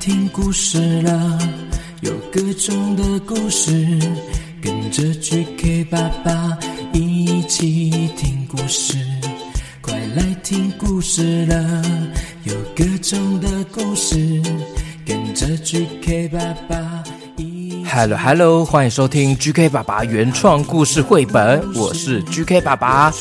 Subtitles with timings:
[0.00, 1.38] 听故事了，
[2.02, 3.72] 有各种的故事，
[4.62, 6.56] 跟着 GK 爸爸
[6.92, 8.96] 一起听故事。
[9.80, 11.82] 快来听故事了，
[12.44, 14.40] 有各种的故事，
[15.04, 17.02] 跟着 GK 爸爸
[17.36, 17.84] 一起。
[17.90, 23.12] Hello Hello，欢迎收听 GK 爸爸原创故事绘本，我是 GK 爸爸。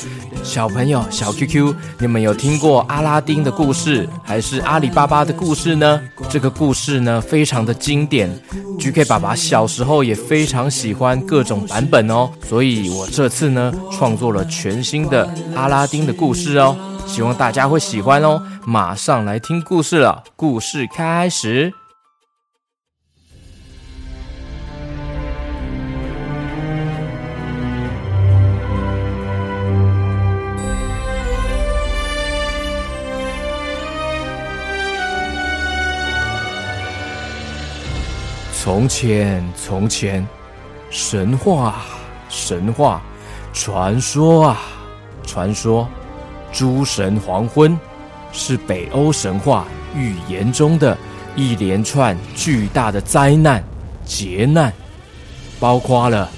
[0.47, 6.01] 小朋友，小 QQ，你们有听过阿拉丁的故事，还是阿里巴巴的故事呢？
[6.29, 8.33] 这个故事呢，非常的经典
[8.79, 18.41] ，GK 爸爸小时候也非常喜欢各种版本哦，所以我这次呢，创作了全新的阿拉丁的故事哦，希望大家会喜欢哦。
[18.65, 21.73] 马上来听故事了，故事开始。
[38.67, 40.27] 从前，从前，
[40.89, 41.85] 神话，
[42.27, 43.01] 神话，
[43.53, 44.59] 传说啊，
[45.25, 45.87] 传说，
[46.51, 47.79] 诸神黄昏
[48.33, 49.65] 是北欧神话
[49.95, 50.97] 预言中的
[51.33, 53.63] 一连串巨大的灾难、
[54.03, 54.73] 劫难，
[55.61, 56.29] 包括了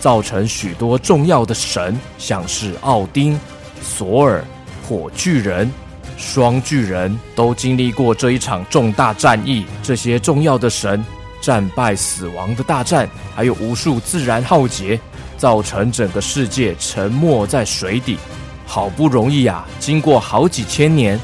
[0.00, 3.38] 造成许多重要的神，像是奥丁、
[3.80, 4.44] 索尔、
[4.88, 5.70] 火巨人、
[6.16, 9.64] 双巨人，都经历过这一场重大战役。
[9.84, 11.04] 这些重要的神。
[11.40, 14.98] 战败死亡的大战，还有无数自然浩劫，
[15.36, 18.18] 造成整个世界沉没在水底。
[18.66, 21.18] 好不容易啊，经过好几千年，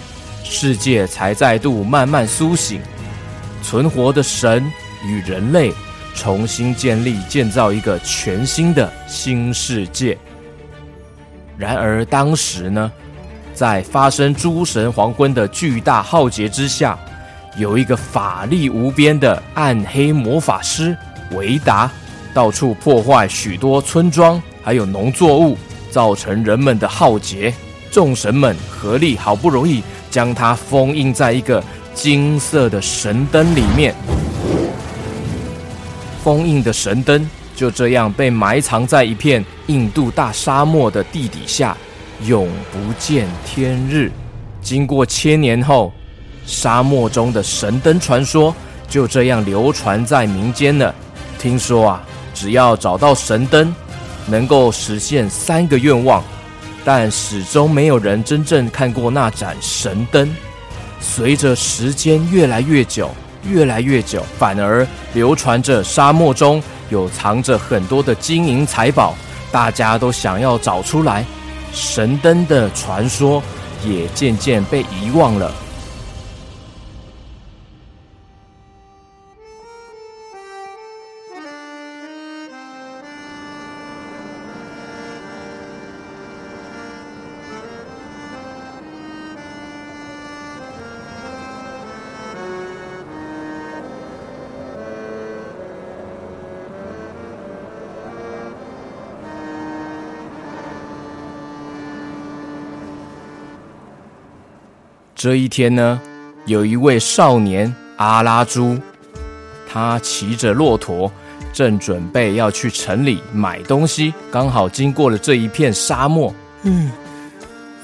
[0.44, 2.80] 世界才再度慢慢苏醒。
[3.62, 4.64] 存活的神
[5.04, 5.72] 与人类
[6.14, 10.16] 重新建立、建造一个全新的新世界。
[11.56, 12.90] 然而当时呢，
[13.54, 16.98] 在发生诸神黄昏的巨大浩劫之下。
[17.58, 20.96] 有一个法力无边的暗黑魔法师
[21.32, 21.90] 维达，
[22.32, 25.58] 到处破坏许多村庄，还有农作物，
[25.90, 27.52] 造成人们的浩劫。
[27.90, 31.62] 众神们合力，好不容易将它封印在一个
[31.92, 33.94] 金色的神灯里面。
[36.24, 41.76] 封印的神灯就这样被埋藏在一片印度大沙漠的地底下，
[42.24, 44.10] 永不见天日。
[44.62, 45.92] 经过千年后。
[46.46, 48.54] 沙漠中的神灯传说
[48.88, 50.94] 就这样流传在民间了。
[51.38, 52.02] 听说啊，
[52.34, 53.74] 只要找到神灯，
[54.26, 56.22] 能够实现三个愿望，
[56.84, 60.34] 但始终没有人真正看过那盏神灯。
[61.00, 63.10] 随着时间越来越久，
[63.48, 69.16] 越来越久，反而流传着沙漠中有藏着很多的金银财宝，
[69.50, 71.24] 大家都想要找出来。
[71.72, 73.42] 神灯的传说
[73.84, 75.52] 也渐渐被遗忘了。
[105.22, 106.00] 这一天呢，
[106.46, 108.76] 有一位少年阿拉朱，
[109.72, 111.08] 他骑着骆驼，
[111.52, 116.34] 正准备要去城里买东西，刚好经过了这一片沙漠。
[116.64, 116.90] 嗯，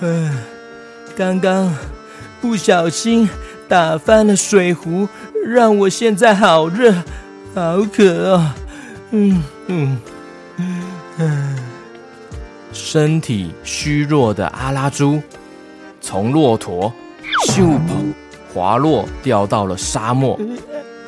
[0.01, 0.37] 嗯，
[1.17, 1.73] 刚刚
[2.41, 3.29] 不小心
[3.69, 5.09] 打翻了水壶，
[5.47, 6.93] 让我现在好热，
[7.55, 8.57] 好渴啊！
[9.13, 9.99] 嗯嗯
[11.19, 11.57] 嗯，
[12.73, 15.23] 身体虚弱的阿拉朱
[16.01, 16.93] 从骆驼。
[17.59, 17.77] 咻！
[18.55, 20.39] 滑落，掉到了沙漠。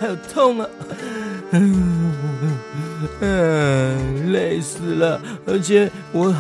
[0.01, 0.67] 好痛啊！
[1.53, 2.13] 嗯，
[3.21, 6.35] 嗯，累死了，而且我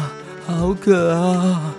[0.44, 1.72] 好渴啊。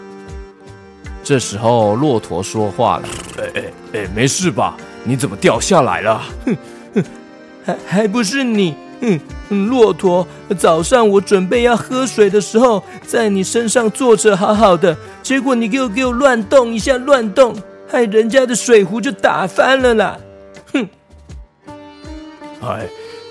[1.21, 3.03] 这时候，骆驼说话了
[3.37, 3.63] ：“哎哎
[3.99, 4.77] 哎，没事吧？
[5.03, 6.21] 你怎么掉下来了？
[6.45, 6.55] 哼
[6.95, 7.03] 哼，
[7.65, 8.73] 还还不是你？
[9.01, 9.19] 嗯
[9.49, 10.25] 嗯，骆驼，
[10.57, 17.53] 早上我准备要喝水的时候，在你身上坐着好好的，结果你给我给我乱动一下，乱动。”
[17.91, 20.17] 害人家的水壶就打翻了啦！
[20.71, 20.87] 哼！
[22.61, 22.87] 哎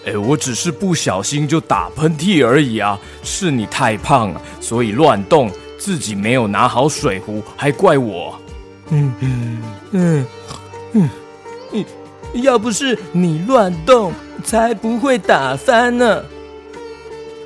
[0.07, 2.99] 哎，我只是不小心就打喷嚏而已啊！
[3.23, 8.39] 是你太胖了，所以乱动，自己没有拿好水壶，还怪我。
[8.91, 9.63] 嗯嗯
[9.93, 10.27] 嗯
[11.73, 11.85] 嗯，
[12.43, 14.13] 要不是你乱动，
[14.45, 16.25] 才不会打翻呢。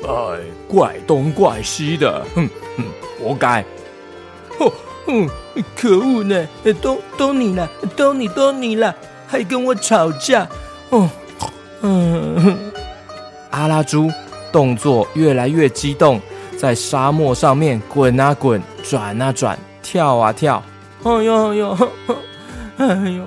[0.07, 0.39] 哎，
[0.69, 2.85] 怪东怪西的，哼哼，
[3.21, 3.65] 活该。
[4.59, 4.71] 哼。
[5.07, 5.29] 嗯，
[5.77, 6.47] 可恶呢！
[6.81, 8.95] 都都你了，都你都你了，
[9.27, 10.49] 还跟我吵架！
[10.91, 11.09] 哦，
[11.83, 12.59] 嗯，
[13.51, 14.11] 阿拉猪
[14.53, 16.21] 动作越来越激动，
[16.57, 20.63] 在沙漠上面滚啊滚，转啊转，跳啊跳。
[21.05, 21.79] 哎呦哎呦，
[22.79, 23.27] 哎呦！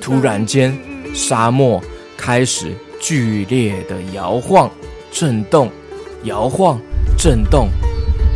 [0.00, 0.76] 突然间，
[1.14, 1.82] 沙漠
[2.16, 4.70] 开始剧烈的摇晃、
[5.10, 5.70] 震动，
[6.24, 6.78] 摇晃、
[7.16, 7.68] 震动。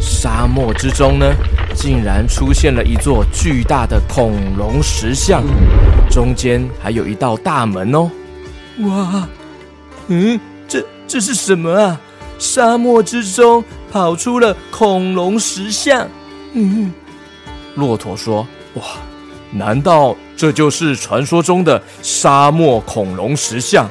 [0.00, 1.34] 沙漠之中呢，
[1.74, 5.42] 竟然出现了一座巨大的恐龙石像，
[6.10, 8.10] 中间还有一道大门哦。
[8.80, 9.28] 哇，
[10.06, 12.00] 嗯，这这是什么啊？
[12.38, 16.06] 沙漠之中跑出了恐龙石像。
[16.52, 16.92] 嗯，
[17.74, 18.82] 骆驼说：“哇，
[19.50, 23.88] 难道这就是传说中的沙漠恐龙石像？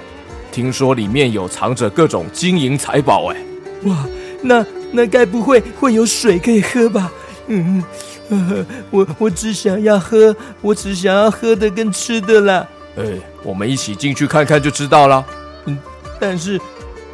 [0.52, 3.28] 听说里面有藏着各种金银财宝。
[3.34, 3.38] 哎，
[3.84, 4.06] 哇，
[4.42, 7.12] 那……”那该不会会有水可以喝吧？
[7.48, 7.84] 嗯，
[8.30, 12.68] 呃、我我只想要喝，我只想要喝的跟吃的啦。
[12.98, 13.04] 哎，
[13.44, 15.26] 我们一起进去看看就知道了。
[15.66, 15.78] 嗯，
[16.20, 16.60] 但是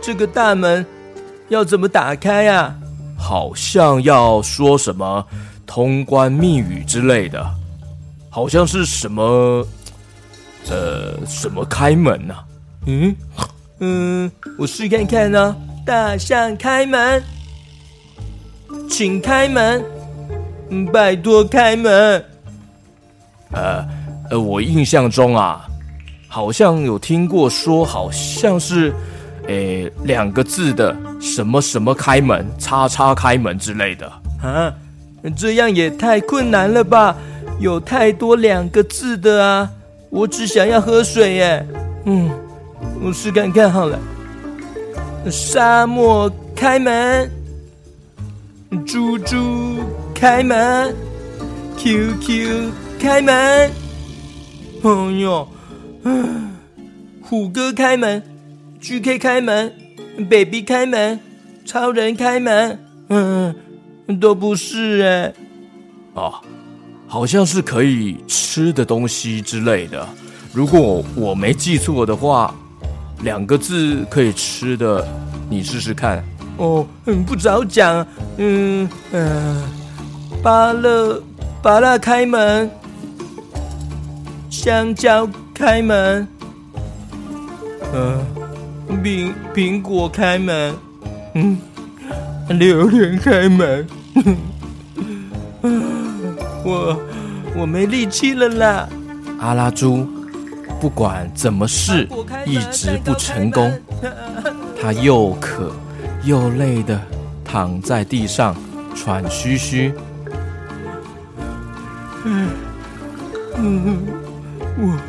[0.01, 0.85] 这个大门
[1.49, 2.75] 要怎么打开呀？
[3.17, 5.25] 好像要说什么
[5.65, 7.45] 通关密语之类的，
[8.29, 9.65] 好像是什么
[10.69, 12.35] 呃什么开门呢？
[12.85, 13.15] 嗯
[13.79, 15.55] 嗯，我试看看呢。
[15.85, 17.21] 大象开门。
[18.89, 19.83] 请开门，
[20.91, 22.23] 拜托开门。
[23.51, 23.85] 呃
[24.29, 25.65] 呃，我印象中啊，
[26.27, 28.93] 好像有听过说，好像是，
[29.47, 34.11] 诶，两个字的什么什么开门，叉叉开门之类的
[34.41, 34.73] 啊。
[35.37, 37.15] 这样也太困难了吧？
[37.59, 39.69] 有太多两个字的啊！
[40.09, 41.65] 我只想要喝水耶。
[42.05, 42.29] 嗯，
[43.01, 43.97] 我试看看好了。
[45.29, 47.31] 沙漠开门。
[48.85, 49.79] 猪猪
[50.13, 50.95] 开门
[51.77, 53.33] ，QQ 开门，
[54.83, 55.47] 哎呦，
[57.21, 58.21] 虎哥开门
[58.81, 59.71] ，GK 开门
[60.29, 61.19] ，Baby 开门，
[61.65, 62.79] 超人开门，
[63.09, 63.55] 嗯，
[64.19, 65.33] 都不是哎，
[66.21, 66.41] 啊，
[67.07, 70.07] 好像是可以吃的东西之类的。
[70.51, 72.53] 如果我没记错的话，
[73.21, 75.07] 两个字可以吃的，
[75.49, 76.23] 你试试看。
[76.57, 78.05] 哦，嗯，不早讲，
[78.37, 79.63] 嗯嗯、呃，
[80.41, 81.21] 芭乐
[81.61, 82.69] 芭乐开门，
[84.49, 86.27] 香蕉开门，
[87.91, 88.25] 嗯、呃，
[89.03, 90.75] 苹苹果开门，
[91.33, 91.57] 嗯，
[92.49, 93.87] 榴莲开门，
[96.63, 96.99] 我
[97.55, 98.87] 我没力气了啦。
[99.39, 100.07] 阿拉猪
[100.79, 102.07] 不管怎么试，
[102.45, 103.71] 一直不成功，
[104.79, 105.71] 他又渴。
[106.23, 106.99] 又累的
[107.43, 108.55] 躺在地上
[108.95, 109.93] 喘吁吁。
[112.25, 112.49] 嗯
[113.57, 113.97] 嗯，
[114.77, 114.99] 我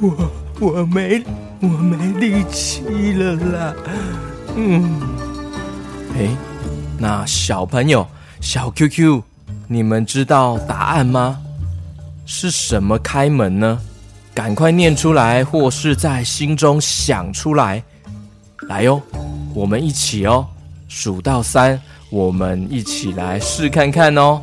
[0.00, 0.30] 我
[0.60, 1.22] 我没
[1.60, 3.74] 我没力气了啦。
[4.56, 5.00] 嗯，
[6.16, 6.28] 哎，
[6.98, 8.06] 那小朋友
[8.40, 9.22] 小 QQ，
[9.68, 11.38] 你们知道答案吗？
[12.26, 13.78] 是什么开门呢？
[14.34, 17.82] 赶快念出来，或是在心中想出来。
[18.68, 19.00] 来哟，
[19.54, 20.46] 我们一起哦。
[20.94, 24.40] 数到三，我们一起来试看看哦。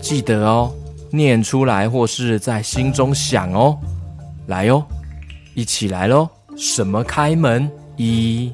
[0.00, 0.72] 记得哦，
[1.10, 3.76] 念出来或是在心中想哦。
[4.46, 4.82] 来哟，
[5.52, 6.26] 一起来喽！
[6.56, 7.70] 什么开门？
[7.98, 8.50] 一、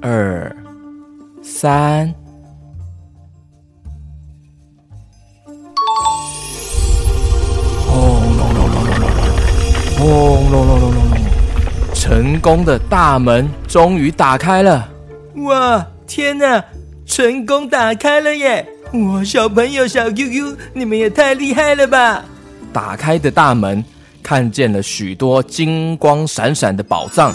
[0.00, 0.54] 二、
[1.42, 2.14] 三。
[7.84, 9.10] 轰隆隆隆隆隆！
[9.98, 11.18] 轰隆隆隆隆隆！
[11.92, 14.88] 成功的大门终于打开了！
[15.38, 15.84] 哇！
[16.08, 16.64] 天哪，
[17.06, 18.66] 成功打开了耶！
[18.94, 22.24] 哇，小朋友小 QQ，你们也太厉害了吧！
[22.72, 23.84] 打开的大门
[24.22, 27.34] 看见了许多金光闪闪的宝藏，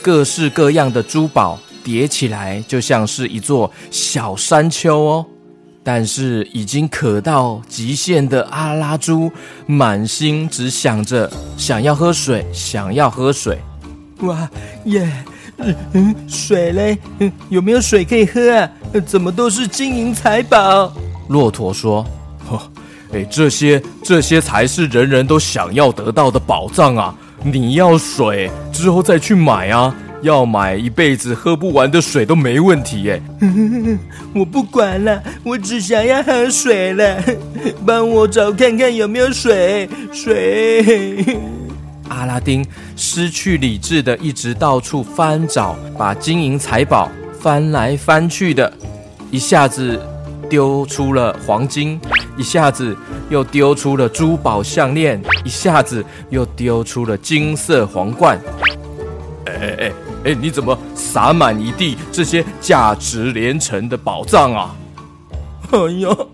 [0.00, 5.26] 各式各样的珠宝叠起来就像是一座小山丘哦。
[5.84, 9.30] 但是已经渴到极限的阿拉猪，
[9.66, 13.58] 满心只想着想要喝水，想要喝水。
[14.20, 14.48] 哇
[14.84, 15.12] 耶！
[15.92, 16.98] 嗯，水嘞？
[17.18, 18.70] 嗯，有没有水可以喝啊？
[19.06, 20.92] 怎么都是金银财宝？
[21.28, 22.04] 骆驼说
[22.50, 22.60] ：“哦，
[23.12, 27.14] 哎，这些这些才是人人都想要得到的宝藏啊！
[27.42, 33.22] 你要水之后再去买啊，要买一辈子喝不完的水都没问题耶。
[34.34, 37.22] 我不管了，我只想要喝水了，
[37.86, 41.38] 帮我找看看有没有水，水。”
[42.12, 42.64] 阿拉丁
[42.94, 48.70] 失去理智的，一直到处翻找，把金银财宝翻来翻去的，
[49.30, 50.00] 一下子
[50.48, 51.98] 丢出了黄金，
[52.36, 52.96] 一下子
[53.30, 58.38] 又丢出了珠宝项链，一下子又丢出了金色皇冠。
[59.46, 59.92] 哎哎哎
[60.24, 64.76] 哎，你怎么洒满一地这些价值连城的宝藏啊？
[65.72, 66.30] 哎呦！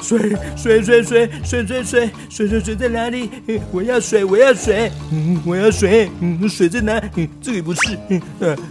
[0.00, 0.18] 水
[0.56, 3.30] 水水水水水水水水在哪里？
[3.70, 7.00] 我要水，我要水，嗯，我要水，嗯，水在哪？
[7.16, 8.20] 嗯，这里不是，嗯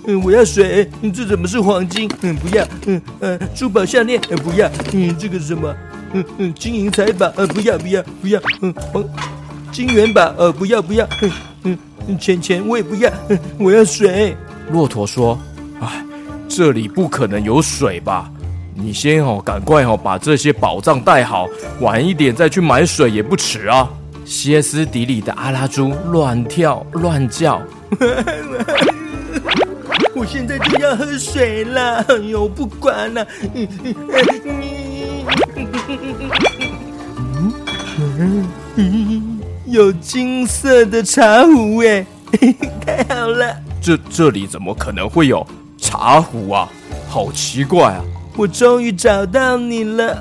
[0.05, 2.09] 嗯，我要水，嗯这怎么是黄金？
[2.21, 5.75] 嗯，不要，嗯呃，珠宝项链，不要，嗯，这个是什么？
[6.13, 9.03] 嗯嗯，金银财宝，呃，不要不要不要，嗯，黄
[9.71, 11.07] 金元宝，呃，不要不要，
[11.63, 13.11] 嗯嗯，钱钱我也不要，
[13.59, 14.35] 我要水。
[14.71, 15.39] 骆驼说
[15.81, 16.03] ：“哎，
[16.47, 18.31] 这里不可能有水吧？”
[18.81, 21.45] 你先哦，赶快哦，把这些宝藏带好，
[21.81, 23.89] 晚一点再去买水也不迟啊！
[24.25, 27.61] 歇斯底里的阿拉猪乱跳乱叫，
[30.15, 33.25] 我现在就要喝水了，哎呦，不管了，
[39.65, 42.05] 有金色的茶壶哎，
[42.85, 43.53] 太好了！
[43.81, 45.45] 这这里怎么可能会有
[45.77, 46.69] 茶壶啊？
[47.09, 48.03] 好奇怪啊！
[48.39, 50.17] 我终于找到你了，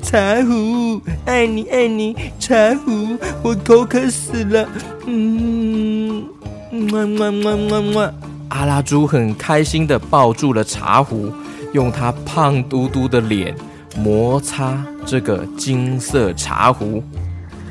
[0.00, 4.64] 茶壶，爱你爱你，茶壶，我口渴死了，
[5.06, 6.24] 嗯，
[6.70, 8.14] 么么么么么。
[8.50, 11.32] 阿拉猪很开心的抱住了茶壶，
[11.72, 13.52] 用它胖嘟嘟的脸
[13.96, 17.02] 摩擦这个金色茶壶。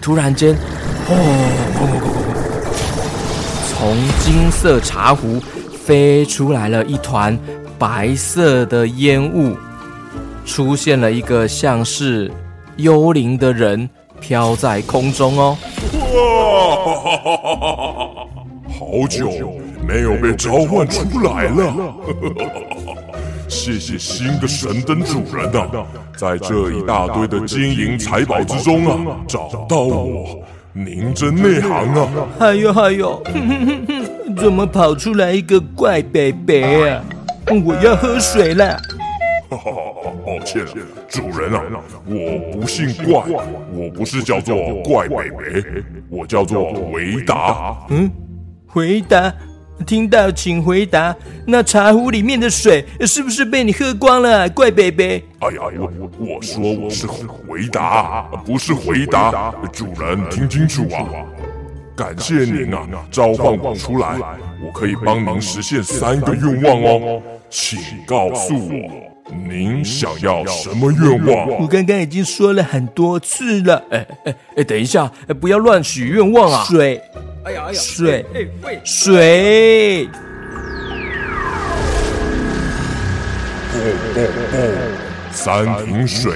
[0.02, 0.54] 突然间，
[1.08, 1.16] 哦，
[3.70, 5.42] 从金色茶壶
[5.86, 7.40] 飞出来了一团。
[7.78, 9.56] 白色的烟雾，
[10.46, 12.32] 出现了一个像是
[12.78, 13.90] 幽灵的人
[14.20, 15.58] 飘在空中哦。
[16.14, 16.20] 哇！
[18.80, 19.30] 好久
[19.88, 21.74] 没有被召唤出来了，
[23.48, 25.68] 谢谢新的神灯主人啊，
[26.16, 30.40] 在这一大堆的金银财宝之中啊，找到我，
[30.74, 32.08] 您真内行啊！
[32.40, 33.22] 还有还有，
[34.38, 37.04] 怎么跑出来一个怪北北啊？
[37.66, 38.80] 我要喝水了。
[39.50, 39.72] 哈哈，
[40.26, 40.66] 抱歉，
[41.08, 41.62] 主人啊，
[42.08, 43.24] 我不姓怪，
[43.72, 45.40] 我不是叫做怪伯伯，
[46.10, 47.86] 我叫做回答。
[47.90, 48.10] 嗯，
[48.66, 49.32] 回答，
[49.86, 51.16] 听到请回答。
[51.46, 55.04] 那茶壶里面的水是不是被你喝光了，怪伯伯？
[55.04, 59.54] 哎呀，我我说我是回答，不是回答。
[59.72, 61.06] 主人听清楚啊！
[61.96, 64.18] 感谢您啊，召唤我出来，
[64.66, 67.22] 我可以帮您实现三个愿望哦。
[67.50, 68.90] 请告诉我，
[69.48, 71.62] 您想要什么愿望？
[71.62, 73.84] 我刚刚已经说了很多次了。
[73.92, 76.64] 哎哎哎，等一下，哎，不要乱许愿望啊！
[76.64, 77.00] 水，
[77.44, 80.08] 哎呀哎呀，水，哎喂，水，
[83.72, 84.20] 不不
[84.52, 84.58] 不，
[85.32, 86.32] 三瓶水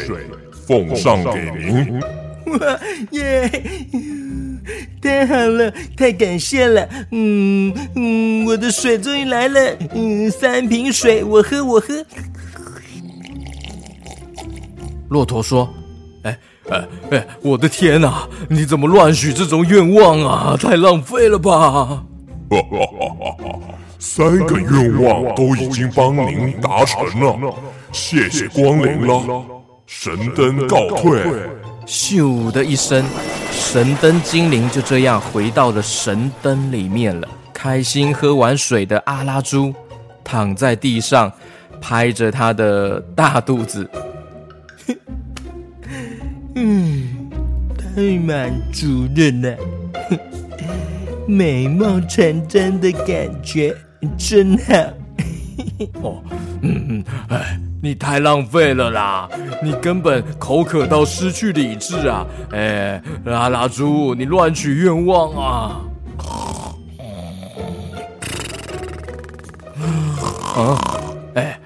[0.67, 1.99] 奉上给您。
[2.45, 2.79] 哇
[3.11, 3.51] 耶！
[5.01, 6.87] 太好了，太感谢了。
[7.11, 9.59] 嗯嗯，我的水终于来了。
[9.93, 12.05] 嗯，三瓶水，我喝，我喝。
[15.09, 15.69] 骆驼说
[16.23, 16.37] ：“哎
[16.69, 18.27] 哎哎，我的天哪！
[18.49, 20.57] 你怎么乱许这种愿望啊？
[20.59, 21.51] 太浪费了吧！”
[22.49, 23.59] 哈哈哈哈哈！
[23.99, 27.53] 三个愿望都已经帮您达成了，
[27.91, 29.45] 谢谢光临了。
[29.85, 31.21] 神灯告退。
[31.88, 33.03] 咻的一声。
[33.51, 37.27] 神灯精灵就这样回到了神灯里面了。
[37.53, 39.74] 开心喝完水的阿拉猪
[40.24, 41.32] 躺在地上，
[41.82, 43.89] 拍着他的大肚子。
[46.56, 47.29] 嗯，
[47.77, 49.56] 太满足了呢，
[51.27, 53.75] 美梦成真的感觉
[54.17, 54.74] 真好。
[56.01, 56.24] 哦，
[56.62, 57.60] 嗯嗯，哎。
[57.81, 59.29] 你太浪费了啦！
[59.62, 62.25] 你根本口渴到失去理智啊！
[62.51, 65.81] 哎，拉拉猪，你乱许愿望啊！
[70.55, 70.77] 啊，
[71.36, 71.60] 哎，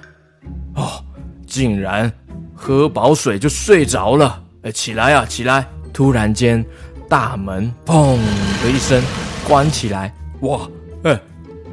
[0.76, 1.02] 哦，
[1.48, 2.12] 竟然
[2.54, 4.44] 喝饱水就睡着了！
[4.64, 5.66] 哎，起来啊，起来！
[5.94, 6.64] 突然间，
[7.08, 8.18] 大门砰
[8.62, 9.02] 的一声
[9.48, 10.60] 关起来，哇，
[11.04, 11.18] 哎，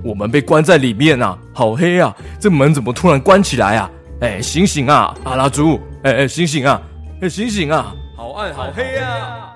[0.02, 1.36] 我们被关在里面啊！
[1.52, 2.16] 好黑啊！
[2.38, 3.90] 这门怎么突然关起来啊？
[4.20, 5.78] 哎，醒醒啊，阿拉猪！
[6.02, 6.82] 哎哎，醒醒啊！
[7.22, 7.94] 哎，醒醒啊！
[8.16, 9.54] 好暗，好黑啊！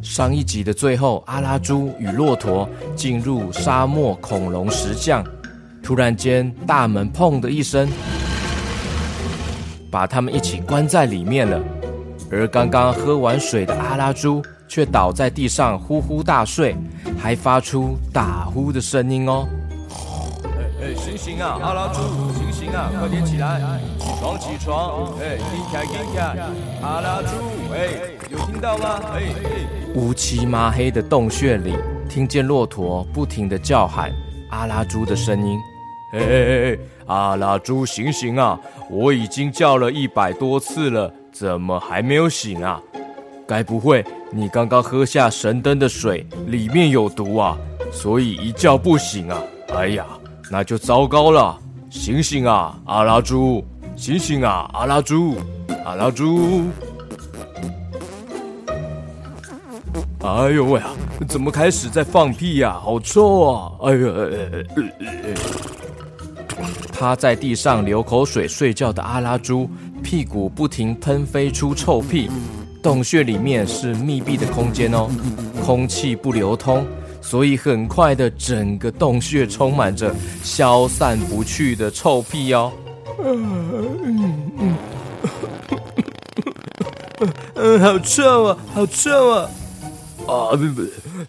[0.00, 5.24] 上一集的最后，阿拉猪与骆驼进入沙漠恐龙石像。
[5.82, 7.88] 突然间，大门砰的一声
[9.90, 11.60] 把他们一起关在里面了。
[12.30, 16.76] 而刚刚喝完水的阿拉猪却倒在地上呼呼大睡，
[17.18, 19.48] 还发出打呼的声音哦。
[20.44, 22.00] 哎哎，醒醒啊，阿拉猪，
[22.38, 23.60] 醒醒啊，快点起来，
[23.98, 26.38] 起床起床，哎，听开听开，
[26.82, 27.34] 阿拉猪，
[27.74, 27.88] 哎，
[28.30, 29.00] 有听到吗？
[29.12, 31.74] 哎哎，乌漆麻黑的洞穴里，
[32.08, 34.12] 听见骆驼不停的叫喊
[34.50, 35.58] 阿拉猪的声音。
[36.12, 38.58] 哎哎哎，阿拉猪，醒醒啊！
[38.90, 42.80] 我已经叫了一百多次了，怎么还没有醒啊？
[43.46, 47.56] 该不会你刚刚喝下神灯的水里面有毒啊？
[47.92, 49.42] 所以一觉不醒啊？
[49.74, 50.04] 哎呀，
[50.50, 51.56] 那就糟糕了！
[51.90, 53.64] 醒醒啊，阿拉猪！
[53.96, 55.36] 醒醒啊，阿拉猪！
[55.84, 56.62] 阿拉猪！
[60.22, 60.90] 哎呦喂啊！
[61.28, 62.72] 怎么开始在放屁呀？
[62.72, 63.72] 好臭啊！
[63.82, 64.12] 哎呦！
[64.12, 64.62] 哎哎
[65.00, 65.34] 哎哎
[67.00, 69.66] 趴在地上流口水睡觉的阿拉猪，
[70.02, 72.28] 屁股不停喷飞出臭屁。
[72.82, 75.08] 洞穴里面是密闭的空间哦，
[75.64, 76.86] 空气不流通，
[77.22, 82.70] 所以很快的整个洞穴充满着消散不去的臭屁哦。
[83.24, 84.76] 嗯嗯
[87.54, 89.50] 嗯，好臭啊，好臭啊！
[90.26, 90.82] 啊不不，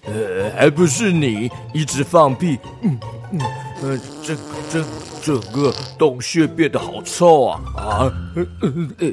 [0.04, 2.60] 呃，还不是你一直放屁。
[2.82, 3.00] 嗯
[3.32, 3.40] 嗯，
[3.82, 4.36] 呃，这
[4.70, 4.84] 这。
[5.22, 7.62] 整个洞穴变得好臭啊！
[7.76, 9.08] 啊，呃呃呃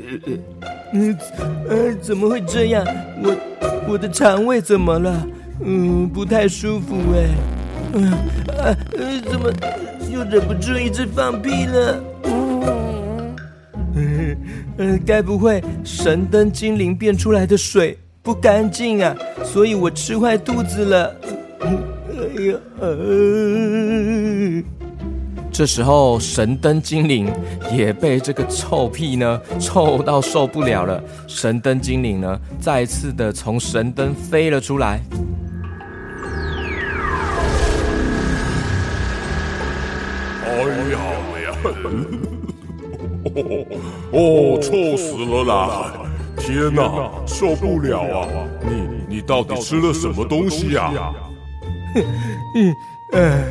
[0.92, 1.16] 呃，
[1.68, 2.82] 呃，怎么会这样？
[3.22, 3.36] 我
[3.90, 5.26] 我的肠胃怎么了？
[5.62, 7.28] 嗯，不太舒服哎。
[7.92, 8.12] 嗯，
[8.48, 9.52] 呃，呃，怎么
[10.10, 12.02] 又忍不住一直放屁了？
[13.94, 14.36] 嗯，
[14.78, 19.14] 呃，该不会神灯精灵变出来的水不干净啊？
[19.44, 21.14] 所以我吃坏肚子了。
[21.60, 21.68] 哎
[22.44, 24.62] 呀，呃。
[25.58, 27.28] 这时候，神灯精灵
[27.72, 31.02] 也被这个臭屁呢臭到受不了了。
[31.26, 35.00] 神灯精灵呢，再次的从神灯飞了出来。
[40.44, 40.99] 哎呀
[41.42, 41.50] 呀！
[44.12, 45.92] 哦，臭死了啦！
[46.36, 48.28] 天哪，受不了啊！
[48.62, 51.12] 你你到底吃了什么东西呀？
[52.54, 52.73] 嗯
[53.10, 53.42] 嗯。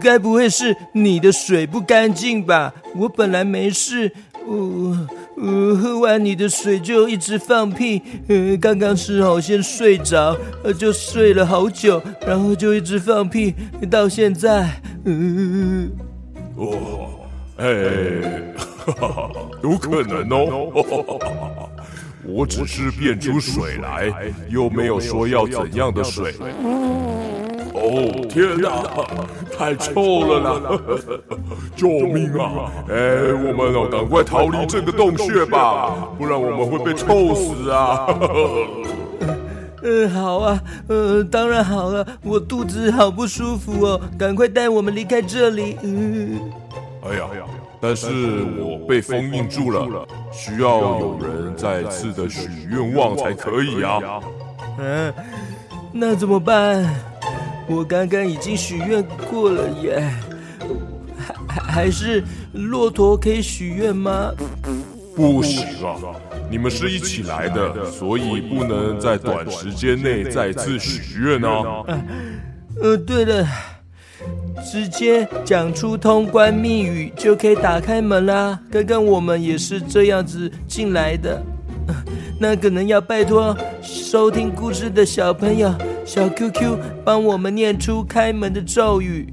[0.00, 2.72] 该不会是你的水不干净吧？
[2.96, 4.12] 我本来没事，
[4.46, 13.54] 呃呃，喝完你的水就一直放屁，呃，刚刚吃好先睡着，呃，就睡了好久，然后就一直放屁，
[13.90, 14.68] 到现在，
[15.04, 15.88] 呃，
[16.56, 17.08] 哦，
[17.56, 18.52] 哎，
[18.84, 19.30] 哈哈，
[19.62, 21.68] 有可能哦，
[22.26, 24.12] 我只是变出水来，
[24.48, 26.34] 又没有说要怎样的水。
[27.88, 28.82] 哦天哪，
[29.56, 30.60] 太臭了啦！
[31.74, 32.70] 救命啊！
[32.88, 38.06] 哎，我们要，赶快逃离这个洞穴吧，不然我们会被臭死啊！
[39.82, 45.76] 嗯， 好啊，嗯，当然好了，我肚子好不舒服哦，赶快带我们离开这里。
[45.82, 46.38] 嗯，
[47.08, 47.24] 哎呀，
[47.80, 48.08] 但是
[48.58, 54.20] 我被封印住了，需要有人再次的许愿望才可以啊。
[54.78, 55.14] 嗯，
[55.92, 56.84] 那怎么办？
[57.68, 60.10] 我刚刚已经许愿过了耶，
[61.46, 64.32] 还还是骆驼可以许愿吗？
[65.14, 65.96] 不行啊，
[66.50, 71.84] 你们是一起来的，所以不能在短时间内再次许愿啊。
[72.80, 73.46] 呃，对了，
[74.64, 78.58] 直接讲出通关密语就可以打开门啦。
[78.70, 81.42] 刚刚我们也是这样子进来的。
[82.40, 85.74] 那可能要拜托收听故事的小朋友
[86.08, 89.30] 小 QQ 帮我们念出开门的咒语。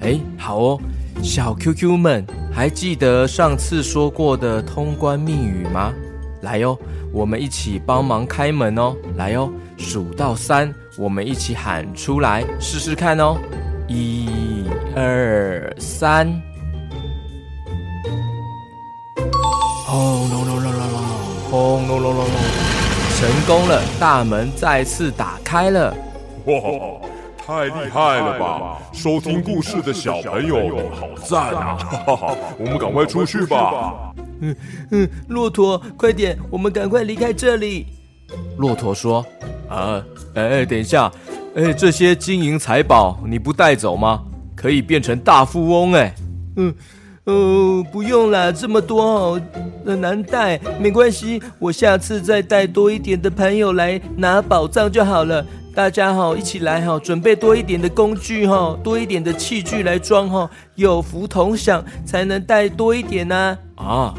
[0.00, 0.80] 哎，好哦，
[1.22, 5.92] 小 QQ 们还记得上次说过的通关密语吗？
[6.40, 6.76] 来哟，
[7.12, 8.96] 我们一起帮忙开门哦。
[9.14, 13.36] 来哟，数到三，我们一起喊出来试试看哦。
[13.86, 14.28] 一、
[14.96, 16.26] 二、三。
[19.86, 21.48] Oh no no no no no！
[21.48, 22.26] 轰隆隆隆隆，
[23.16, 23.80] 成功了！
[24.00, 25.96] 大门再次打开了。
[26.48, 27.06] 哇，
[27.36, 28.78] 太厉害了吧！
[28.94, 31.76] 收听故事的小朋友好赞啊！
[31.76, 34.14] 哈哈，我们赶快出去吧。
[34.40, 34.56] 嗯
[34.90, 37.84] 嗯，骆驼，快点，我们赶快离开这里。
[38.56, 39.22] 骆驼说
[39.68, 41.12] ：“啊，哎，等一下，
[41.54, 44.22] 哎，这些金银财宝你不带走吗？
[44.56, 46.14] 可以变成大富翁哎。”
[46.56, 46.74] 嗯。
[47.24, 49.40] 哦，不用啦，这么多哦，
[49.84, 55.44] 很难带，没关系，我下次再带多一点的朋友来拿宝藏就好了。
[55.74, 63.56] 大家好，一起来哈，准备多一点的工具哈，多一点的器具来装哈，有福同享才能带多一点呢。
[63.76, 64.12] 啊，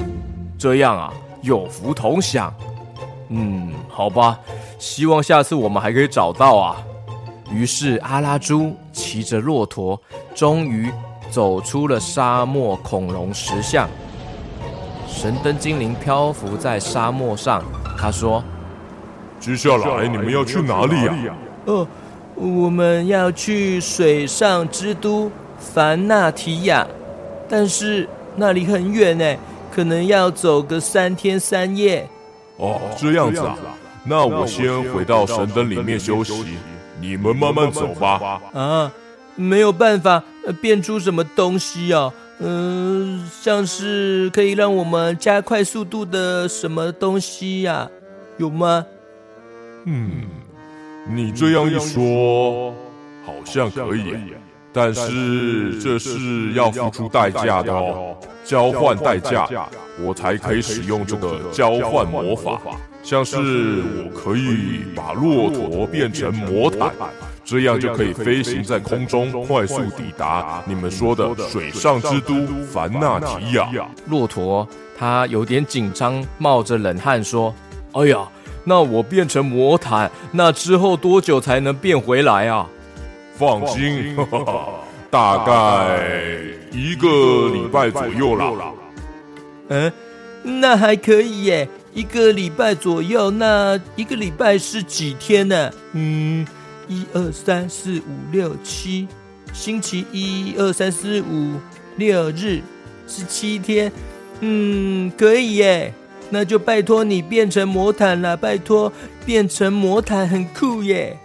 [0.58, 2.54] 这样啊，有福同享。
[3.28, 4.40] 嗯，好吧，
[4.78, 6.78] 希望下次我们还可以找到啊。
[7.52, 10.00] 于是阿拉猪骑着骆驼，
[10.34, 10.90] 终于
[11.30, 13.90] 走出了沙漠恐龙石像。
[15.08, 17.62] 神灯精灵漂浮在沙漠上，
[17.98, 18.42] 他说
[19.50, 21.36] ：“接下来你们要去哪里呀
[21.66, 21.88] ？”“哦，
[22.36, 26.86] 我们要去水上之都凡纳提亚，
[27.50, 29.36] 但是那里很远呢，
[29.72, 32.08] 可能要走个三天三夜。”
[32.58, 33.58] 哦，这样子啊，
[34.04, 36.58] 那我先回到神灯里面休息，
[37.02, 38.40] 你们慢慢走吧。
[38.54, 38.92] 啊，
[39.36, 40.24] 没有办法
[40.62, 42.14] 变出什么东西啊？
[42.40, 47.90] 嗯、呃，像是可以让我们加快速度的什么东西呀、啊？
[48.38, 48.86] 有吗？
[49.91, 50.21] 嗯，
[51.08, 52.71] 你这样一说，
[53.25, 54.13] 好像可以，
[54.71, 58.15] 但是这是要付出代价的哦。
[58.43, 59.47] 交换代价，
[59.99, 62.62] 我才可以使用这个交换魔法。
[63.02, 66.91] 像是我可以把骆驼变成魔毯，
[67.43, 73.69] 这样就可以飞行在空中，快速抵达你们说的水上之都凡纳提亚。
[74.08, 77.54] 骆驼他有点紧张，冒着冷汗说
[77.93, 78.28] ：“哎呀，
[78.70, 82.70] 那我变成魔毯，那之后多久才能变回来啊？”
[83.36, 84.66] 放心，哈哈，
[85.10, 86.00] 大概。
[86.72, 88.72] 一个礼拜左右啦。
[89.70, 89.92] 嗯，
[90.62, 91.68] 那还可以耶。
[91.96, 95.72] 一个礼拜左右，那一个礼拜是几天呢？
[95.94, 96.46] 嗯，
[96.88, 99.08] 一二三四五六七，
[99.52, 101.56] 星期一、二、三、四、五、
[101.98, 102.62] 六日
[103.08, 103.92] 是七天。
[104.42, 105.92] 嗯，可以耶。
[106.30, 108.92] 那就拜托你变成魔毯了，拜托
[109.26, 111.18] 变成魔毯很酷耶。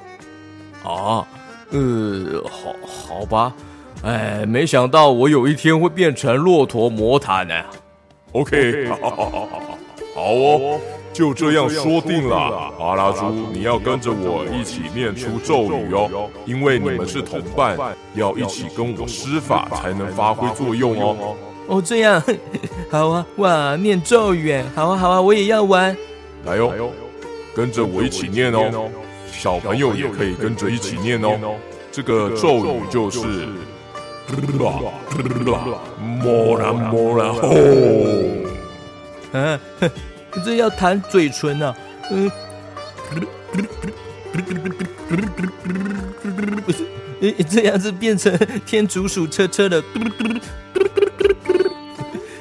[0.82, 1.26] 啊，
[1.70, 3.54] 呃，好，好吧。
[4.02, 7.54] 哎，没想到我有一天会变成骆驼魔毯呢。
[8.32, 9.78] OK，好，好，好，好，好，
[10.14, 10.80] 好哦，
[11.12, 12.72] 就这样说定了。
[12.78, 17.78] 阿拉猪，你要跟着我一起念出咒语哦，因为你们是同伴，
[18.14, 21.36] 要一起跟我施法才能发挥作用哦。
[21.66, 22.22] 哦，这样，
[22.90, 25.96] 好啊，哇，念咒语，好啊，好啊，我也要玩。
[26.44, 26.92] 来哟，
[27.54, 28.90] 跟着我一起念哦，
[29.30, 31.56] 小朋友也可以跟着一起念哦。
[31.90, 33.20] 这个咒语就是。
[36.22, 37.54] 莫啦莫啦吼！
[39.38, 39.60] 啊，
[40.42, 41.76] 这要弹嘴唇啊！
[42.10, 42.30] 嗯，
[46.64, 46.86] 不是，
[47.50, 49.84] 这样子变成天竺鼠车车的。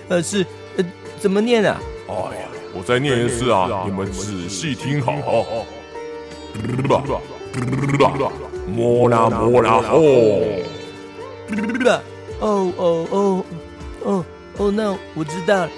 [0.10, 0.46] 呃，是，
[0.78, 0.86] 呃，
[1.20, 1.80] 怎么念啊？
[2.08, 5.14] 哎呀，我再念一次啊，你们仔细听好。
[8.68, 10.00] 莫啦莫啦吼！
[12.40, 13.46] 哦哦哦
[14.04, 14.26] 哦
[14.58, 15.70] 哦，那我知道了。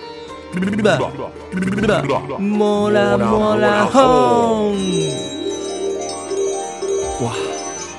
[2.38, 4.76] 摩拉摩拉轰！
[7.24, 7.34] 哇，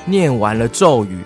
[0.05, 1.19] 念完了咒语，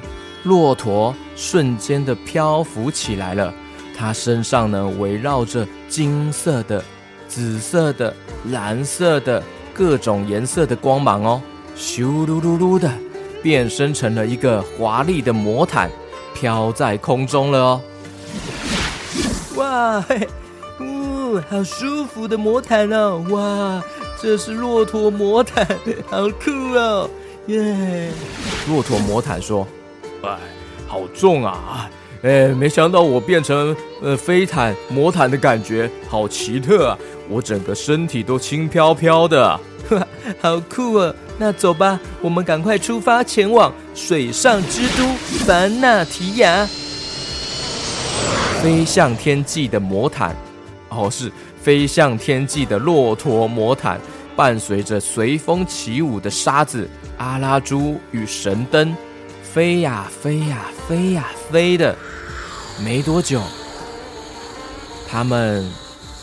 [0.43, 3.53] 骆驼瞬间的漂浮起来了。
[4.01, 6.83] 它身上呢，围绕着金色的、
[7.27, 8.11] 紫色的、
[8.49, 9.43] 蓝色的
[9.75, 11.39] 各种颜色的光芒哦，
[11.77, 12.91] 咻噜噜噜的，
[13.43, 15.87] 变身成了一个华丽的魔毯。
[16.33, 17.81] 飘在空中了哦！
[19.57, 20.27] 哇，嘿，
[20.79, 23.23] 呜，好舒服的魔毯哦！
[23.29, 23.83] 哇，
[24.19, 25.67] 这是骆驼魔毯，
[26.09, 27.07] 好酷哦！
[27.47, 28.09] 耶！
[28.67, 29.67] 骆驼魔毯说
[30.23, 30.39] ：“哎，
[30.87, 31.87] 好重啊！
[32.23, 36.97] 哎，没想到我变成呃飞毯魔毯的感觉好奇特啊！
[37.27, 39.59] 我整个身体都轻飘飘的，
[40.39, 45.07] 好酷啊！”那走吧，我们赶快出发前往水上之都
[45.45, 46.67] 凡纳提亚。
[48.61, 50.35] 飞向天际的魔毯，
[50.89, 53.99] 哦，是飞向天际的骆驼魔毯，
[54.35, 58.95] 伴随着随风起舞的沙子阿拉猪与神灯，
[59.53, 61.95] 飞呀飞呀飞呀飞的。
[62.83, 63.41] 没多久，
[65.09, 65.69] 他们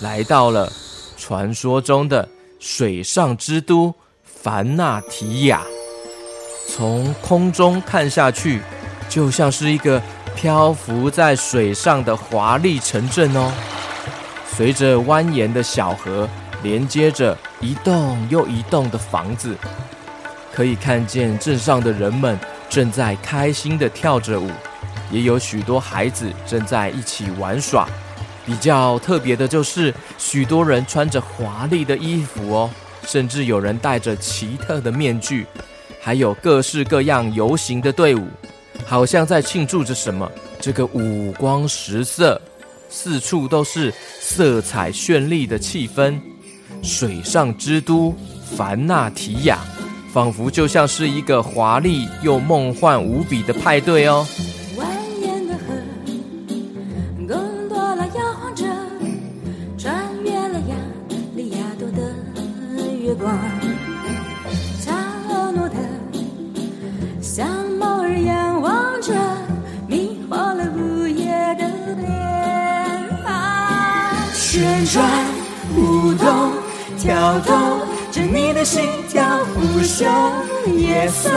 [0.00, 0.72] 来到了
[1.16, 3.94] 传说中的水上之都。
[4.40, 5.62] 凡纳提亚，
[6.68, 8.62] 从空中看下去，
[9.08, 10.00] 就像是一个
[10.36, 13.52] 漂浮在水上的华丽城镇哦。
[14.54, 16.28] 随着蜿蜒的小河，
[16.62, 19.56] 连接着一栋又一栋的房子，
[20.52, 24.50] 可以看见镇上的人们正在开心地跳着舞，
[25.10, 27.88] 也有许多孩子正在一起玩耍。
[28.44, 32.70] 比较特别的就是，许多人穿着华丽的衣服哦。
[33.06, 35.46] 甚至有人戴着奇特的面具，
[35.98, 38.26] 还有各式各样游行的队伍，
[38.86, 40.30] 好像在庆祝着什么。
[40.60, 42.38] 这个五光十色、
[42.90, 46.20] 四处都是色彩绚丽的气氛。
[46.82, 48.14] 水上之都
[48.56, 49.60] 凡纳提亚，
[50.18, 54.26] 仿佛就像是一个华丽又梦幻无比的派对哦。
[74.34, 75.08] 旋转
[75.76, 76.68] 舞动。
[76.98, 77.77] 跳动
[78.30, 80.06] 你的心跳，腐朽
[80.76, 81.30] 夜色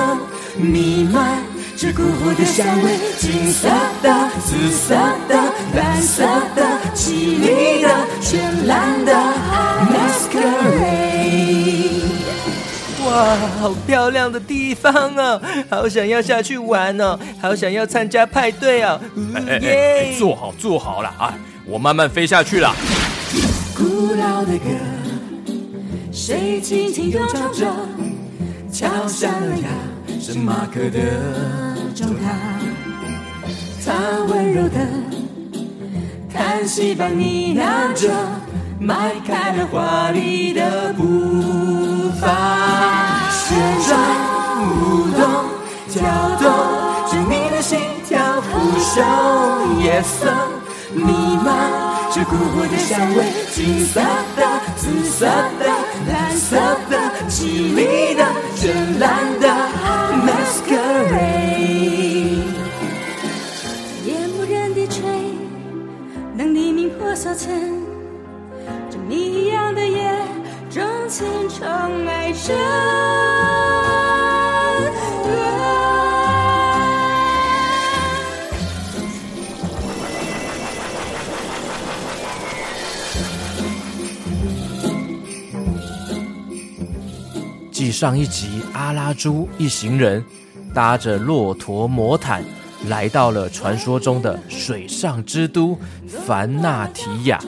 [0.57, 1.41] 弥漫
[1.77, 3.69] 着蛊惑的香味，金色
[4.03, 4.95] 的、紫色
[5.27, 5.35] 的、
[5.75, 6.23] 蓝色
[6.55, 7.89] 的、绮丽的、
[8.21, 9.13] 绚烂的
[9.89, 11.21] masquerade。
[13.05, 15.41] 哇，好漂亮的地方哦！
[15.69, 18.99] 好想要下去玩哦，好想要参加派对哦！
[19.35, 21.33] 哎哎哎，坐好坐好了啊，
[21.65, 22.75] 我慢慢飞下去了。
[23.75, 25.00] 古老的歌。
[26.11, 27.65] 谁轻轻悠唱着，
[28.69, 29.69] 敲响了呀，
[30.19, 30.99] 是马可的
[31.95, 32.59] 钟塔。
[33.83, 33.93] 他
[34.27, 34.75] 温柔的
[36.33, 38.09] 叹息般呢喃着，
[38.77, 43.29] 迈开了华丽的步伐。
[43.31, 43.97] 旋转
[44.59, 45.21] 舞动，
[45.87, 46.01] 跳
[46.37, 46.43] 动
[47.09, 50.29] 着你的心跳，腐朽夜色
[50.93, 51.03] 弥
[51.43, 51.89] 漫。
[52.13, 54.01] 这蛊惑的香味，金色
[54.35, 54.45] 的、
[54.75, 55.65] 紫色的、
[56.07, 56.55] 蓝色
[56.89, 56.97] 的、
[57.29, 59.47] 绮丽的、绚烂的
[60.25, 61.61] masquerade。
[64.05, 65.01] 夜幕人低垂，
[66.37, 67.71] 等黎明破晓前，
[68.89, 70.11] 这谜一样的夜，
[70.69, 71.67] 钟情宠
[72.07, 73.40] 爱着。
[88.01, 90.25] 上一集，阿拉猪一行人
[90.73, 92.43] 搭着骆驼魔毯
[92.89, 97.39] 来到了传说中的水上之都凡纳提亚。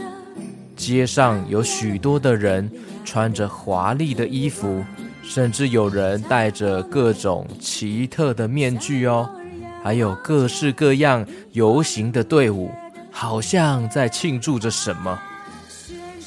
[0.76, 2.72] 街上有许多的人
[3.04, 4.86] 穿着华丽的衣服，
[5.24, 9.28] 甚至有人戴着各种奇特的面具哦，
[9.84, 12.70] 还有各式各样游行的队伍，
[13.10, 15.20] 好像在庆祝着什么，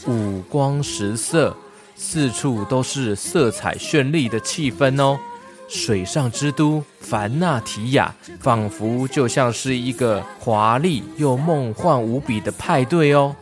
[0.09, 1.57] 五光十色。
[1.97, 5.19] 四处都是色彩绚丽的气氛哦，
[5.67, 13.35] 水上之都凡纳提亚仿佛就像是一个华丽又梦幻无比的派对哦。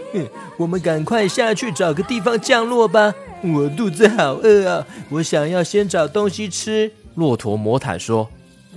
[0.56, 6.90] 我们赶快下去找个地方降落吧，我肚子好饿啊，我想要先找东西吃。
[7.14, 8.28] 骆驼魔毯说：“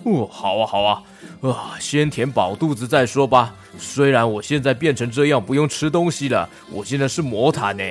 [0.04, 1.04] 哦，好啊，好啊，
[1.42, 3.56] 啊，先填饱肚子再说吧。
[3.80, 7.84] 虽然我现在变成这样不用吃东西了，我现在是魔毯呢。”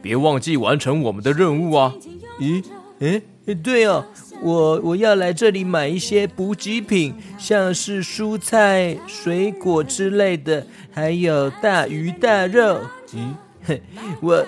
[0.00, 1.94] 别忘记完成我们的任务啊！
[2.40, 2.62] 咦，
[3.00, 3.22] 诶，
[3.62, 4.04] 对哦，
[4.42, 12.80] 我我要来这里买一些补给品，像是蔬菜、水果之类的，还有大鱼大肉。
[13.12, 13.32] 咦，
[13.64, 13.82] 嘿，
[14.20, 14.44] 我，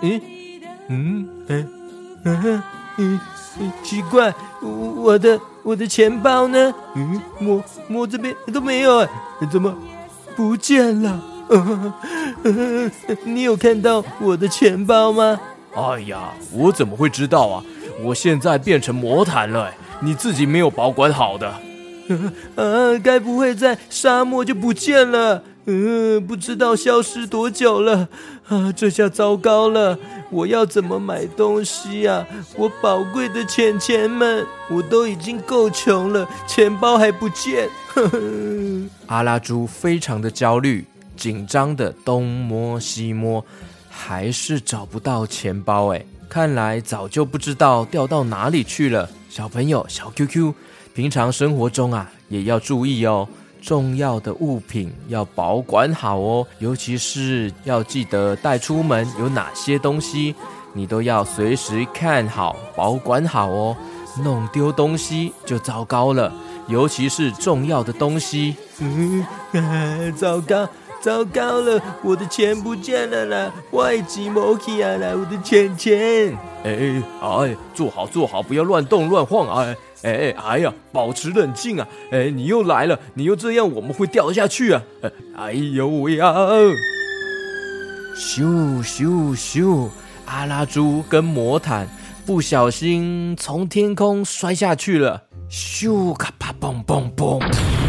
[0.00, 0.20] 咦，
[0.88, 1.68] 嗯，嗯，
[2.24, 2.62] 嗯，
[2.98, 3.20] 嗯，
[3.82, 4.32] 奇怪，
[4.62, 6.72] 我的我的钱包呢？
[6.94, 9.08] 嗯，摸摸这边都没有哎，
[9.50, 9.76] 怎么
[10.34, 11.22] 不见了？
[11.48, 11.94] 呃
[12.44, 12.90] 呃，
[13.24, 15.40] 你有看到我的钱包吗？
[15.74, 17.62] 哎呀，我怎么会知道啊？
[18.02, 21.54] 我现在变成魔毯了，你自己没有保管好的。
[22.54, 25.42] 呃， 该不会在沙漠就不见了？
[25.66, 28.08] 嗯，不知道消失多久了。
[28.48, 29.98] 啊，这下糟糕了！
[30.30, 32.24] 我要怎么买东西啊？
[32.56, 37.68] 我宝贵的钱钱们，我都已经够穷了，钱包还不见。
[37.88, 38.18] 呵呵。
[39.06, 40.84] 阿拉猪非常的焦虑。
[41.16, 43.44] 紧张的东摸西摸，
[43.88, 46.04] 还是找不到钱包哎！
[46.28, 49.08] 看来早就不知道掉到哪里去了。
[49.30, 50.52] 小朋友，小 QQ，
[50.94, 53.28] 平常生活中啊，也要注意哦，
[53.62, 60.34] 重要的物品要保管好哦，尤其是要记得带出门有哪些东西，
[60.72, 63.76] 你都要随时看好、保管好哦。
[64.24, 66.32] 弄丢东西就糟糕了，
[66.68, 68.56] 尤其是重要的东西。
[68.78, 69.22] 嗯，
[70.16, 70.66] 糟糕。
[71.06, 73.52] 糟糕了，我的钱不见了啦！
[73.70, 76.36] 外籍摩奇啊，来我的钱钱！
[76.64, 79.72] 哎哎，坐好坐好，不要乱动乱晃啊！
[80.02, 81.86] 哎哎哎呀，保持冷静啊！
[82.10, 84.82] 哎，你又来了，你又这样，我们会掉下去啊！
[85.36, 86.34] 哎呦喂呀！
[88.16, 89.88] 咻咻咻！
[90.24, 91.86] 阿拉猪跟魔毯
[92.26, 97.85] 不小心从天空摔下去了，咻咔啪嘣嘣嘣！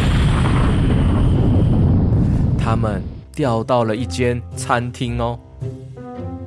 [2.67, 3.01] 他们
[3.33, 5.39] 掉到了一间餐厅哦，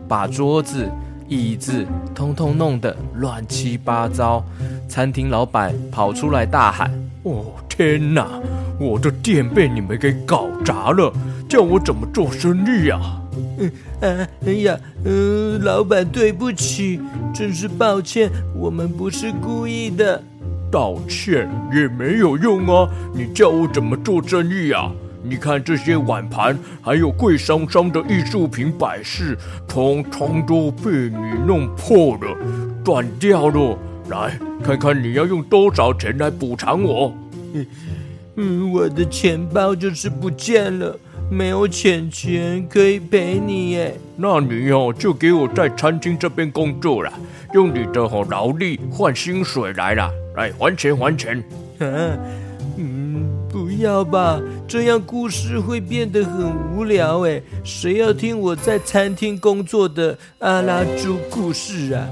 [0.07, 0.87] 把桌子、
[1.29, 1.83] 椅子
[2.15, 4.45] 通通弄得乱七八糟。
[4.87, 6.93] 餐厅老板跑出来大喊
[7.25, 8.29] ：“哦，天哪！
[8.79, 11.11] 我的店被你们给搞砸了，
[11.49, 13.01] 叫我怎么做生意呀？”
[13.57, 17.01] 嗯啊，哎呀，嗯、呃，老板对不起，
[17.33, 20.23] 真是抱歉，我们不是故意的。
[20.71, 22.87] 道歉也没有用啊！
[23.15, 24.93] 你叫我怎么做生意啊？
[25.23, 29.37] 你看这些碗盘，还有贵桑桑的艺术品摆饰，
[29.69, 32.37] 通通都被你弄破了，
[32.85, 33.79] 断掉了。
[34.09, 37.15] 来看看你要用多少钱来补偿我？
[37.55, 37.67] 嗯
[38.37, 40.99] 嗯，我的钱包就是不见了。
[41.31, 47.13] 没有钱钱可以赔你耶，那你哦就给我在餐厅这边工作了，
[47.55, 51.39] 用你的哦劳力换薪水来了，来还钱还钱。
[51.79, 51.87] 啊，
[52.77, 62.09] 嗯，不要吧，这样故事会变得很无聊哎，谁要听我在餐厅工作的阿拉猪故事啊？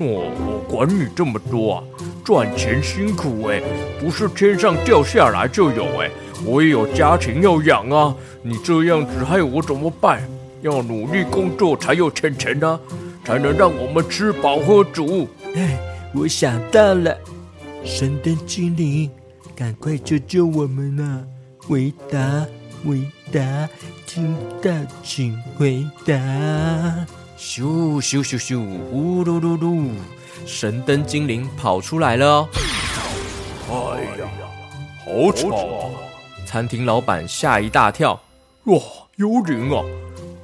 [0.00, 1.84] 哦，我管你这么多啊，
[2.24, 3.62] 赚钱辛苦哎，
[4.00, 6.10] 不是天上掉下来就有哎。
[6.44, 8.12] 我也有家庭要养啊！
[8.42, 10.20] 你这样子害我怎么办？
[10.62, 12.80] 要努力工作才有钱钱啊，
[13.24, 15.28] 才能让我们吃饱喝足。
[15.54, 15.78] 哎，
[16.12, 17.16] 我想到了，
[17.84, 19.08] 神灯精灵，
[19.54, 21.22] 赶快救救我们啊！
[21.70, 22.44] 回答，
[22.84, 23.00] 回
[23.32, 23.68] 答，
[24.04, 24.72] 听到
[25.04, 26.12] 请回答。
[27.38, 29.88] 咻咻咻咻，呼噜噜噜，
[30.44, 32.48] 神灯精灵跑出来了
[33.68, 33.94] 哦！
[33.94, 34.28] 哎呀，
[35.04, 35.94] 好吵啊！
[36.44, 38.20] 餐厅老板吓一大跳，
[38.64, 38.76] 哇，
[39.14, 39.84] 幽灵啊，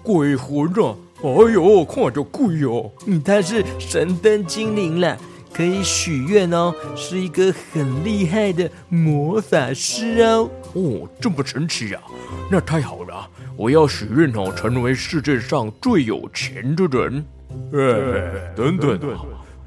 [0.05, 0.95] 鬼魂啊！
[1.25, 2.93] 哎呦，看着鬼哦！
[3.05, 5.19] 你，他是神灯精灵了，
[5.57, 10.51] 可以许愿哦，是一个很厉害的魔法师哦。
[10.75, 12.03] 哦，这么神奇啊！
[12.51, 17.25] 那太好了，我要许愿哦，成为世界上最有钱的人。
[17.73, 19.01] 哎，等等，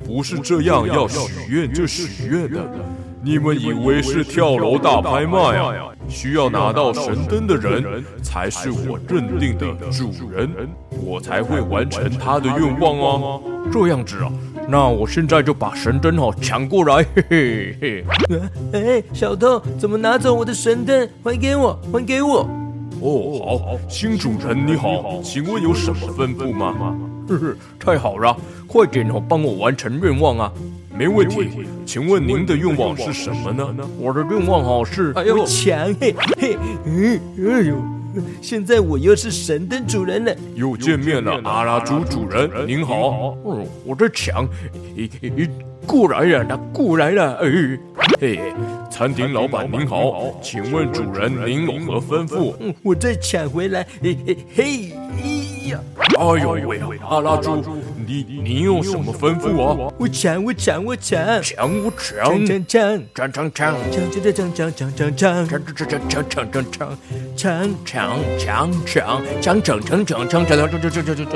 [0.05, 2.69] 不是这样，要许愿就许愿的。
[3.21, 5.73] 你们以为是跳楼大拍卖啊？
[6.07, 10.49] 需要拿到神灯的人才是我认定的主人，
[11.03, 13.41] 我才会完成他的愿望哦。
[13.71, 14.31] 这样子啊，
[14.67, 18.05] 那我现在就把神灯哦抢过来，嘿嘿嘿。
[18.73, 21.07] 哎，小偷怎么拿走我的神灯？
[21.23, 22.49] 还给我，还给我！
[23.01, 26.95] 哦，好，新主人你好，请问有什么吩咐吗？
[27.29, 28.35] 呵呵，太好了，
[28.67, 30.51] 快点哦，帮我完成愿望啊！
[30.97, 31.49] 没问题，
[31.85, 33.65] 请问您的愿望是什么呢？
[33.99, 36.57] 我的愿望好是，哎呦，抢嘿嘿，
[37.37, 37.75] 哎呦，
[38.41, 43.37] 现在我又是神灯主人了，又见面了，阿拉猪主人，您好。
[43.45, 44.47] 嗯，我的强，
[44.97, 45.49] 咦咦，
[45.85, 47.79] 过来了，他过来了，哎，
[48.19, 48.39] 嘿，
[48.91, 52.73] 餐厅老板您好，请问主人您有何吩咐？
[52.83, 55.38] 我再抢回来，嘿嘿嘿。
[55.73, 57.63] 哎呦喂，阿拉猪，
[58.05, 59.93] 你你有什么吩咐啊？
[59.97, 66.97] 我抢我抢我抢，抢我抢，抢抢抢抢抢抢，抢抢抢抢抢抢抢抢，抢抢抢抢抢抢抢抢，
[67.35, 68.01] 抢抢
[68.37, 68.65] 抢
[69.35, 71.33] 抢抢抢抢抢抢抢抢抢抢。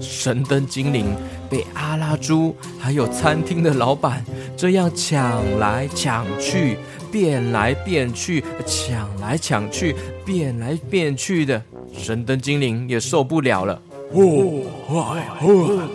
[0.00, 1.14] 神灯精灵
[1.48, 4.24] 被阿拉猪还有餐厅的老板
[4.56, 6.76] 这样抢来抢去。
[7.08, 11.62] 变来变去，抢来抢去，变来变去的，
[11.98, 13.80] 神灯精灵也受不了了。
[14.12, 15.88] 哦，哎，哦，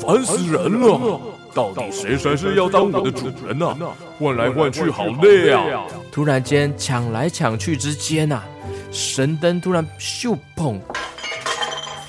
[0.00, 1.20] 烦死人了！
[1.54, 3.76] 到底谁才是要当我的主人呢？
[4.18, 5.84] 换来换去好累啊！
[6.12, 8.44] 突然间，抢来抢去之间啊，
[8.90, 10.78] 神灯突然咻砰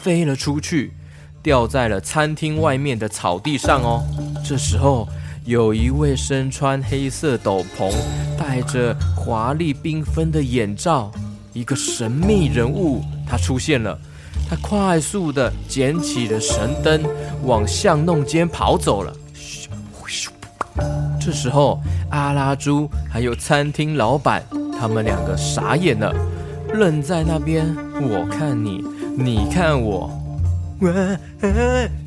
[0.02, 0.94] 飞了出去，
[1.42, 4.04] 掉在了餐厅外面的草地上哦。
[4.48, 5.08] 这时候。
[5.46, 7.92] 有一位身穿黑色斗篷、
[8.38, 11.12] 戴着华丽缤纷的眼罩，
[11.54, 13.98] 一个神秘人物，他出现了。
[14.50, 17.04] 他快速的捡起了神灯，
[17.44, 19.14] 往巷弄间跑走了。
[21.20, 21.80] 这时候，
[22.10, 24.43] 阿拉猪还有餐厅老板，
[24.80, 26.14] 他们两个傻眼了，
[26.74, 27.68] 愣在那边。
[28.02, 28.84] 我看你，
[29.18, 30.10] 你看我。
[30.82, 30.91] 哇！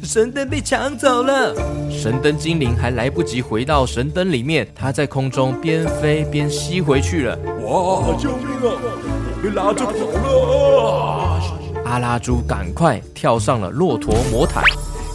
[0.02, 1.54] 神灯被抢走了，
[1.90, 7.38] 神灯精灵还来不及回到神灯里面，他在空中边飞边吸回去了。
[7.66, 8.16] 哇！
[8.16, 9.11] 救命啊！
[9.42, 11.42] 被拉着跑了！
[11.84, 14.62] 阿拉猪赶快跳上了骆驼魔毯，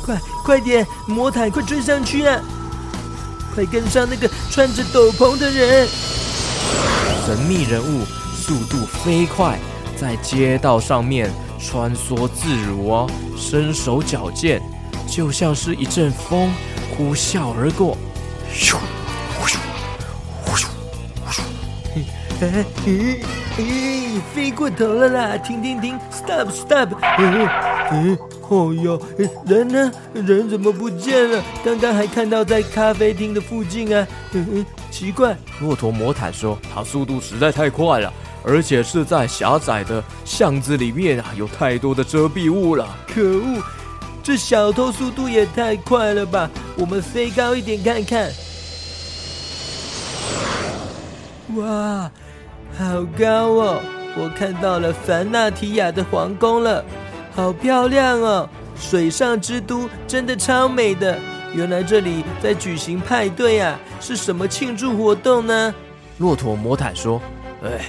[0.06, 2.42] 快快点，魔毯快追上去啊！
[3.56, 5.88] 快跟上那个穿着斗篷的人！
[7.26, 8.04] 神秘人物
[8.36, 9.58] 速度飞快，
[9.96, 11.32] 在街道上面。
[11.60, 14.62] 穿梭自如哦，身手矫健，
[15.10, 16.54] 就像是一阵风
[16.96, 17.98] 呼啸而过。
[18.54, 18.76] 咻，
[19.44, 19.58] 咻，
[20.46, 20.68] 咻，
[21.26, 21.42] 咻，
[22.40, 23.18] 咻。
[23.60, 25.38] 哎，飞过头了啦！
[25.38, 26.90] 停停停，stop stop！
[27.18, 27.48] 嗯
[27.92, 28.18] 嗯，
[28.50, 29.02] 哦哟，
[29.48, 29.92] 人呢？
[30.14, 31.44] 人怎么不见了？
[31.66, 34.08] 刚刚还看到在咖啡厅的附近啊！
[34.34, 35.36] 嗯，奇怪。
[35.60, 42.88] 骆驼魔毯说：“它速度实在太快了，而且是在狭窄的巷子里面啊，有太多的遮蔽物了。
[43.08, 43.64] 可恶，
[44.22, 46.48] 这小偷速度也太快了吧！
[46.78, 48.32] 我们飞高一点看看。
[51.56, 52.12] 哇！”
[52.78, 53.82] 好高哦！
[54.16, 56.84] 我看到了凡纳提亚的皇宫了，
[57.36, 58.48] 好漂亮哦！
[58.80, 61.18] 水上之都真的超美的。
[61.54, 65.74] 原来这里在举行派对啊，是什么庆祝活动呢？
[66.20, 67.20] 骆驼魔毯说
[67.66, 67.86] ：“哎，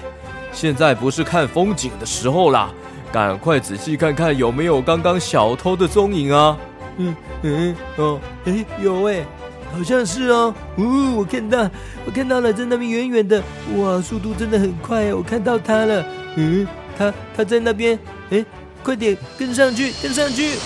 [0.53, 2.71] 现在不是看风景的时候啦，
[3.13, 6.57] 赶快仔细看看有没有刚刚小偷的踪影啊！”
[6.97, 9.25] 嗯嗯哦，哎有哎。
[9.73, 11.71] 好像是哦，呜，我看到，
[12.05, 13.43] 我看到了，在那边远远的，
[13.77, 16.05] 哇，速度真的很快，我看到他了，
[16.37, 16.67] 嗯，
[16.97, 17.99] 他他在那边，
[18.31, 18.45] 哎，
[18.83, 20.57] 快点跟上去，跟上去。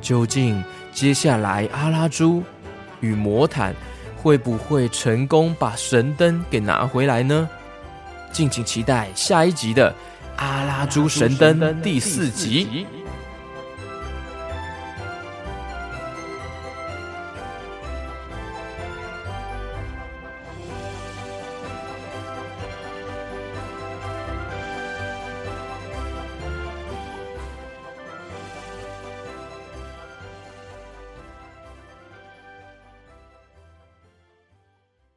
[0.00, 0.62] 究竟
[0.92, 2.42] 接下来阿拉猪
[3.00, 3.74] 与魔毯
[4.16, 7.48] 会不会成功把神灯给拿回来呢？
[8.30, 9.90] 敬请期待下一集的
[10.36, 12.86] 《阿拉猪神灯》第四集。